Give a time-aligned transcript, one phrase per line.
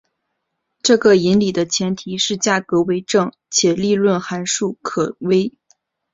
[0.81, 5.53] 这个引理的前提是价格为正且利润函数可微。